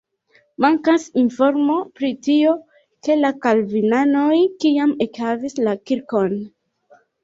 [0.63, 2.55] Mankas informo pri tio,
[3.09, 6.41] ke la kalvinanoj kiam ekhavis la kirkon.